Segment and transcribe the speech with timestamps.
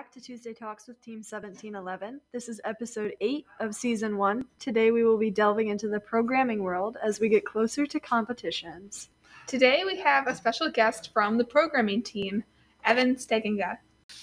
[0.00, 2.22] back to Tuesday Talks with Team 1711.
[2.32, 4.46] This is episode 8 of season 1.
[4.58, 9.10] Today we will be delving into the programming world as we get closer to competitions.
[9.46, 12.42] Today we have a special guest from the programming team,
[12.82, 13.76] Evan Stegenga.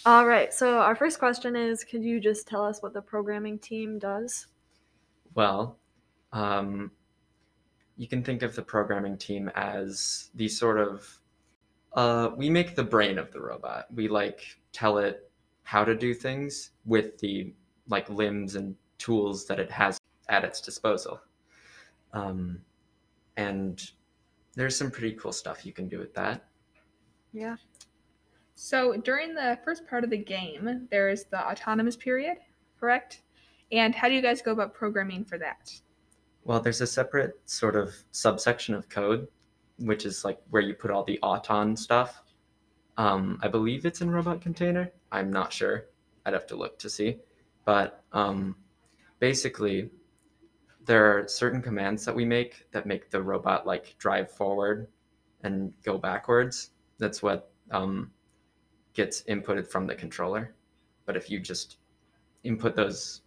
[0.03, 3.59] All right, so our first question is could you just tell us what the programming
[3.59, 4.48] team does?
[5.35, 5.77] Well,
[6.34, 6.89] um,
[7.98, 11.20] you can think of the programming team as the sort of
[11.94, 13.85] uh, we make the brain of the robot.
[13.94, 15.27] We like tell it
[15.67, 17.53] how to do things with the
[17.89, 19.99] like limbs and tools that it has
[20.30, 21.20] at its disposal.
[22.13, 22.62] Um,
[23.35, 23.91] and
[24.55, 26.45] there's some pretty cool stuff you can do with that.
[27.34, 27.57] Yeah.
[28.55, 32.38] So during the first part of the game, there is the autonomous period,
[32.79, 33.23] correct?
[33.73, 35.70] And how do you guys go about programming for that?
[36.45, 39.27] Well, there's a separate sort of subsection of code,
[39.79, 42.23] which is like where you put all the auton stuff.
[42.98, 44.91] Um, I believe it's in Robot Container.
[45.12, 45.85] I'm not sure.
[46.26, 47.17] I'd have to look to see.
[47.63, 48.55] But um,
[49.20, 49.89] basically,
[50.85, 54.87] there are certain commands that we make that make the robot like drive forward
[55.43, 56.71] and go backwards.
[56.98, 58.12] That's what um,
[58.93, 60.55] gets inputted from the controller.
[61.05, 61.77] But if you just
[62.43, 63.21] input those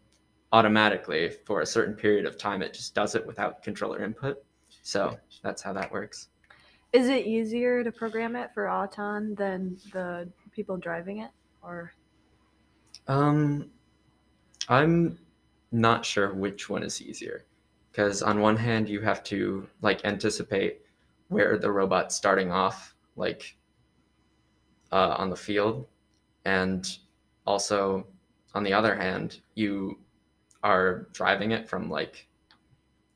[0.53, 4.43] automatically for a certain period of time, it just does it without controller input.
[4.83, 6.29] So that's how that works.
[6.93, 11.31] Is it easier to program it for Auton than the people driving it?
[11.63, 11.93] Or
[13.07, 13.71] Um,
[14.69, 15.19] I'm
[15.71, 17.45] not sure which one is easier
[17.91, 20.81] because on one hand you have to like anticipate
[21.29, 23.57] where the robot's starting off, like
[24.91, 25.87] uh, on the field,
[26.45, 26.99] and
[27.47, 28.07] also
[28.55, 29.99] on the other hand you
[30.65, 32.27] are driving it from like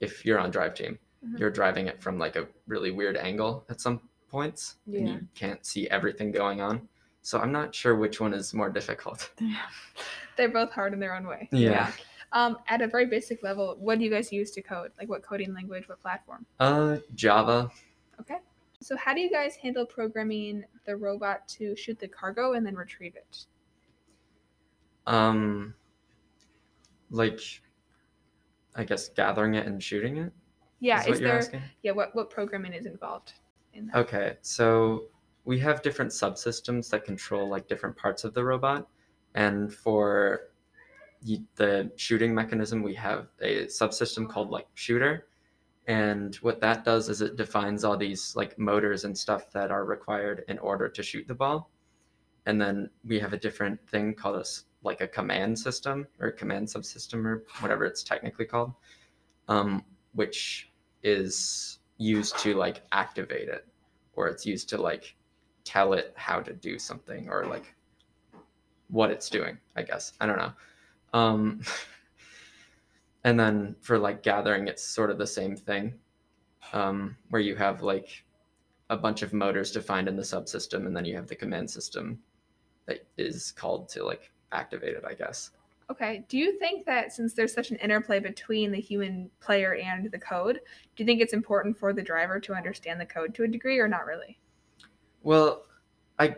[0.00, 1.38] if you're on drive team, Mhm.
[1.38, 5.64] you're driving it from like a really weird angle at some points, and you can't
[5.64, 6.88] see everything going on.
[7.22, 9.30] So I'm not sure which one is more difficult.
[10.36, 11.48] They're both hard in their own way.
[11.52, 11.90] Yeah.
[12.32, 14.90] Um, at a very basic level, what do you guys use to code?
[14.98, 16.44] Like what coding language, what platform?
[16.58, 17.70] Uh, Java.
[18.20, 18.38] Okay.
[18.80, 22.74] So how do you guys handle programming the robot to shoot the cargo and then
[22.74, 23.46] retrieve it?
[25.06, 25.74] Um,
[27.10, 27.40] like,
[28.74, 30.32] I guess gathering it and shooting it.
[30.84, 31.62] Yeah, is is, there asking?
[31.82, 33.32] yeah, what what programming is involved
[33.72, 33.96] in that?
[33.96, 35.04] Okay, so
[35.46, 38.86] we have different subsystems that control like different parts of the robot,
[39.34, 40.50] and for
[41.56, 45.26] the shooting mechanism, we have a subsystem called like shooter,
[45.86, 49.86] and what that does is it defines all these like motors and stuff that are
[49.86, 51.70] required in order to shoot the ball,
[52.44, 54.44] and then we have a different thing called a
[54.82, 58.74] like a command system or command subsystem or whatever it's technically called,
[59.48, 60.70] um, which
[61.04, 63.66] is used to like activate it
[64.14, 65.14] or it's used to like
[65.62, 67.74] tell it how to do something or like
[68.88, 70.12] what it's doing i guess.
[70.20, 70.52] I don't know.
[71.12, 71.62] Um
[73.24, 75.94] and then for like gathering it's sort of the same thing
[76.72, 78.24] um where you have like
[78.90, 82.18] a bunch of motors defined in the subsystem and then you have the command system
[82.86, 85.50] that is called to like activate it i guess
[85.90, 86.24] Okay.
[86.28, 90.18] Do you think that since there's such an interplay between the human player and the
[90.18, 90.60] code,
[90.96, 93.78] do you think it's important for the driver to understand the code to a degree
[93.78, 94.38] or not really?
[95.22, 95.64] Well,
[96.18, 96.36] I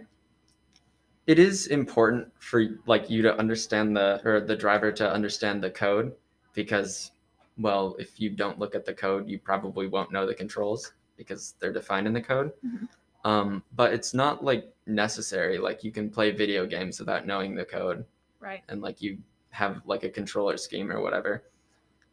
[1.26, 5.70] it is important for like you to understand the or the driver to understand the
[5.70, 6.14] code
[6.52, 7.12] because
[7.58, 11.54] well, if you don't look at the code, you probably won't know the controls because
[11.58, 12.52] they're defined in the code.
[12.64, 12.88] Mhm.
[13.24, 15.58] Um, but it's not like necessary.
[15.58, 18.04] Like you can play video games without knowing the code
[18.40, 18.62] Right.
[18.68, 19.18] and like you
[19.50, 21.44] have like a controller scheme or whatever.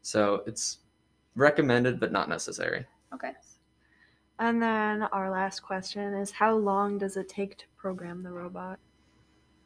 [0.01, 0.79] So it's
[1.35, 2.85] recommended but not necessary.
[3.13, 3.31] Okay.
[4.39, 8.79] and then our last question is how long does it take to program the robot?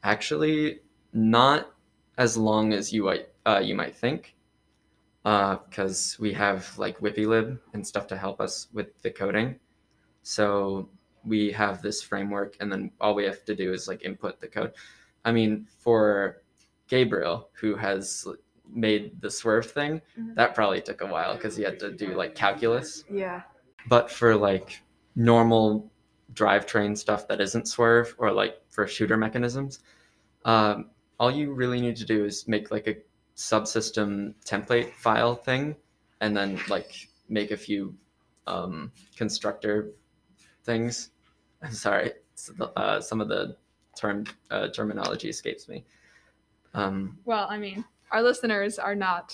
[0.03, 0.81] Actually,
[1.13, 1.71] not
[2.17, 4.35] as long as you might uh, you might think,
[5.23, 9.59] because we have like WPILib and stuff to help us with the coding.
[10.23, 10.89] So
[11.23, 14.47] we have this framework, and then all we have to do is like input the
[14.47, 14.73] code.
[15.25, 16.41] I mean, for
[16.87, 18.27] Gabriel, who has
[18.69, 20.35] made the swerve thing, Mhm.
[20.35, 23.03] that probably took a while because he had to do like calculus.
[23.09, 23.43] Yeah.
[23.87, 24.81] But for like
[25.15, 25.89] normal
[26.33, 29.79] drivetrain stuff that isn't swerve or like for shooter mechanisms,
[30.45, 30.89] um,
[31.19, 32.95] all you really need to do is make like a
[33.35, 35.75] subsystem template file thing
[36.21, 37.95] and then like make a few
[38.47, 39.91] um, constructor
[40.63, 41.11] things.
[41.61, 42.13] I'm sorry,
[42.75, 43.57] uh, some of the
[43.95, 45.83] term uh, terminology escapes me.
[46.77, 49.33] Um, Well, I mean, our listeners are not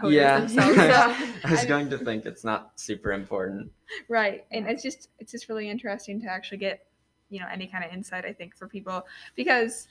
[0.00, 0.76] coders yeah, themselves.
[0.76, 1.06] So, I
[1.50, 3.70] was I mean- going to think it's not super important.
[4.08, 4.44] right.
[4.50, 6.86] And it's just it's just really interesting to actually get,
[7.28, 9.06] you know, any kind of insight I think for people
[9.36, 9.88] because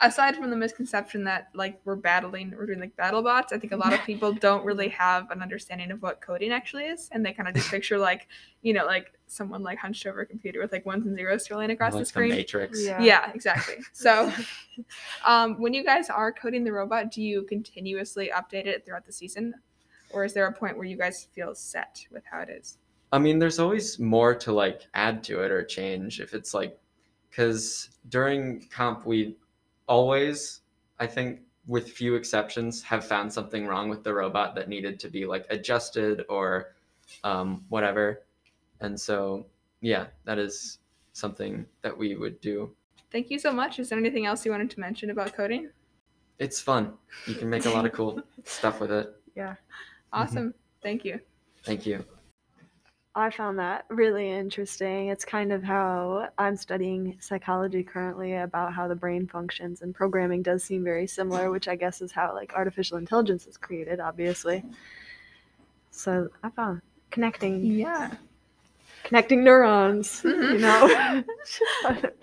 [0.00, 3.72] aside from the misconception that like we're battling, we're doing like battle bots, I think
[3.72, 7.24] a lot of people don't really have an understanding of what coding actually is, and
[7.24, 8.28] they kind of just picture like,
[8.62, 11.70] you know, like someone like hunched over a computer with like ones and zeros scrolling
[11.70, 12.30] across like the screen.
[12.30, 12.84] Matrix.
[12.84, 13.00] Yeah.
[13.02, 13.76] Yeah, exactly.
[13.92, 14.32] So,
[15.26, 19.12] um, when you guys are coding the robot, do you continuously update it throughout the
[19.12, 19.54] season,
[20.10, 22.78] or is there a point where you guys feel set with how it is?
[23.12, 26.78] I mean, there's always more to like add to it or change if it's like,
[27.28, 29.36] because during comp we
[29.90, 30.62] always,
[30.98, 35.08] I think, with few exceptions, have found something wrong with the robot that needed to
[35.08, 36.74] be like adjusted or
[37.24, 38.22] um, whatever,
[38.80, 39.44] and so
[39.82, 40.78] yeah, that is
[41.12, 42.70] something that we would do.
[43.10, 43.78] Thank you so much.
[43.78, 45.70] Is there anything else you wanted to mention about coding?
[46.38, 46.94] It's fun.
[47.26, 49.14] You can make a lot of cool stuff with it.
[49.34, 49.56] Yeah.
[50.12, 50.54] Awesome.
[50.82, 51.20] Thank you.
[51.64, 52.04] Thank you.
[53.14, 55.08] I found that really interesting.
[55.08, 60.42] It's kind of how I'm studying psychology currently about how the brain functions, and programming
[60.42, 64.64] does seem very similar, which I guess is how like artificial intelligence is created, obviously.
[65.90, 68.14] So I found connecting Yeah.
[69.02, 70.60] connecting neurons, you Mhm.
[70.60, 72.10] know.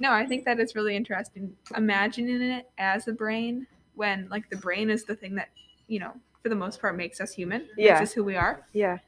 [0.00, 1.54] No, I think that is really interesting.
[1.76, 3.66] Imagining it as a brain
[3.96, 5.50] when like the brain is the thing that,
[5.88, 6.12] you know,
[6.42, 8.02] for the most part makes us human, Yeah.
[8.06, 8.64] who we are.
[8.72, 8.98] yeah.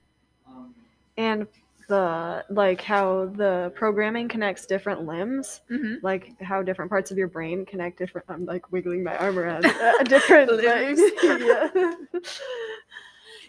[1.21, 1.47] And
[1.89, 7.27] the like how the programming connects different limbs hmm like how different parts of your
[7.27, 11.01] brain connect different i'm like wiggling my arm around uh, different Limbs.
[11.25, 11.69] yeah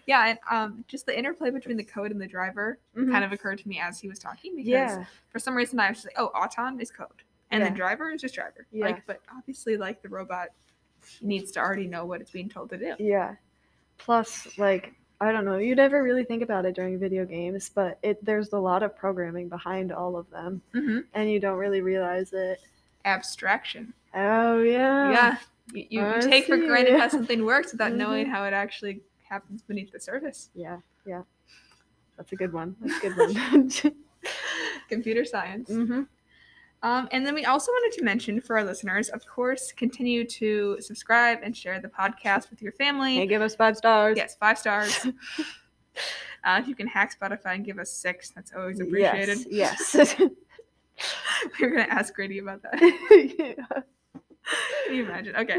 [0.08, 3.12] Yeah, and um, just the interplay between the code and the driver Mhm.
[3.12, 5.90] kind of occurred to me as he was talking because yeah for some reason I
[5.90, 7.08] was just like, oh, Auton is code,
[7.52, 7.70] and Yeah.
[7.70, 8.66] the driver is just driver.
[8.72, 8.88] Yeah.
[8.88, 10.48] Like, but obviously, like the robot
[11.22, 12.96] needs to already know what it's being told to do.
[13.00, 13.36] yeah
[14.00, 17.98] plus like i don't know you never really think about it during video games but
[18.04, 20.62] it there's a lot of programming behind all of them.
[20.74, 22.60] Hmm and you don't really realize it.
[23.06, 23.94] Abstraction.
[24.14, 25.10] oh yeah.
[25.12, 25.38] Yeah,
[25.74, 28.32] you, you, take for granted how something works without knowing Mhm.
[28.32, 30.50] how it actually happens beneath the surface.
[30.54, 31.22] yeah yeah.
[32.18, 32.76] That's a good one.
[32.82, 33.72] That's a good one.
[34.90, 35.70] Computer science.
[35.70, 36.04] hmm
[36.84, 40.78] Um, and then we also wanted to mention for our listeners, of course, continue to
[40.82, 43.16] subscribe and share the podcast with your family.
[43.18, 45.06] hey give us five stars Yes, five stars.
[46.44, 49.46] uh, if you can hack Spotify and give us six, that's always appreciated.
[49.50, 50.16] yes yes
[51.60, 52.80] we are gonna ask Grady about that.
[53.38, 53.82] yeah.
[54.88, 55.36] Can you imagine?
[55.36, 55.56] Okay.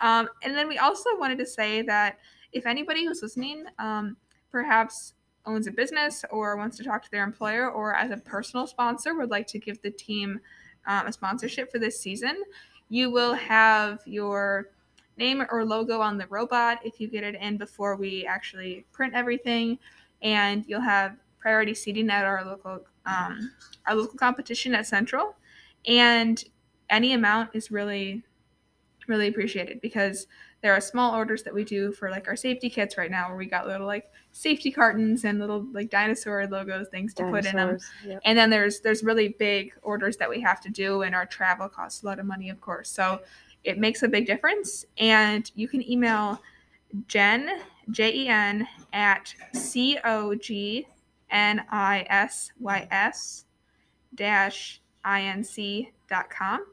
[0.00, 2.18] Um, and then we also wanted to say that
[2.52, 4.16] if anybody who's listening, um,
[4.52, 5.14] perhaps
[5.46, 9.14] owns a business or wants to talk to their employer, or as a personal sponsor
[9.14, 10.40] would like to give the team
[10.86, 12.42] um, a sponsorship for this season,
[12.88, 14.70] you will have your
[15.18, 19.14] name or logo on the robot if you get it in before we actually print
[19.14, 19.78] everything,
[20.22, 23.52] and you'll have priority seating at our local um,
[23.86, 25.36] our local competition at Central,
[25.86, 26.44] and
[26.90, 28.24] any amount is really
[29.08, 30.26] really appreciated because
[30.62, 33.36] there are small orders that we do for like our safety kits right now where
[33.36, 37.56] we got little like safety cartons and little like dinosaur logos things to put in
[37.56, 38.20] them yep.
[38.24, 41.68] and then there's there's really big orders that we have to do and our travel
[41.68, 42.90] costs a lot of money of course.
[42.90, 43.20] So
[43.66, 44.86] it makes a big difference.
[44.96, 46.40] And you can email
[47.08, 47.60] jen
[47.90, 50.84] j-e-n at c-o-g-n-i-s-y-s
[54.14, 56.66] dash inc dot com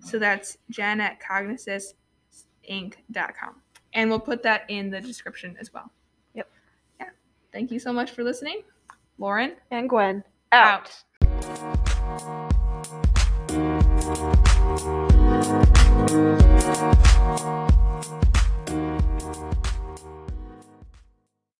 [0.00, 3.54] so that's jen at cognisysinc.com
[3.94, 5.90] and we'll put that in the description as well
[6.34, 6.50] Yep.
[7.00, 7.06] yeah
[7.52, 8.62] thank you so much for listening
[9.18, 10.90] lauren and Gwen out.
[17.56, 17.74] out.